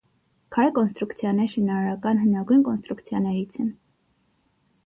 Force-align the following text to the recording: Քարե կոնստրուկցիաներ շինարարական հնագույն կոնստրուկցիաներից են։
Քարե 0.53 0.71
կոնստրուկցիաներ 0.77 1.51
շինարարական 1.51 2.21
հնագույն 2.23 2.65
կոնստրուկցիաներից 2.71 3.59
են։ 3.67 3.73